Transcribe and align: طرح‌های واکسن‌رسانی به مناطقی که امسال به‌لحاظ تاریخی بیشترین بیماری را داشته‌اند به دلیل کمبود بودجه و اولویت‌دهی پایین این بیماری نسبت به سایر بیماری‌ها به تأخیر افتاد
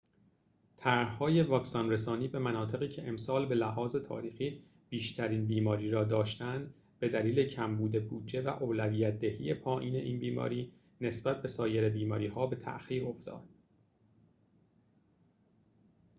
طرح‌های 0.77 1.41
واکسن‌رسانی 1.41 2.27
به 2.27 2.39
مناطقی 2.39 2.89
که 2.89 3.07
امسال 3.07 3.45
به‌لحاظ 3.45 3.95
تاریخی 3.95 4.63
بیشترین 4.89 5.47
بیماری 5.47 5.89
را 5.89 6.03
داشته‌اند 6.03 6.73
به 6.99 7.09
دلیل 7.09 7.47
کمبود 7.47 8.07
بودجه 8.09 8.41
و 8.41 8.47
اولویت‌دهی 8.47 9.53
پایین 9.53 9.95
این 9.95 10.19
بیماری 10.19 10.71
نسبت 11.01 11.41
به 11.41 11.47
سایر 11.47 11.89
بیماری‌ها 11.89 12.47
به 12.47 12.55
تأخیر 12.55 13.05
افتاد 13.05 13.43